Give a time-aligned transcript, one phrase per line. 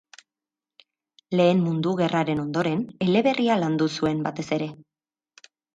[1.41, 4.75] Lehen Mundu Gerraren ondoren, eleberria landu zuen, batez ere.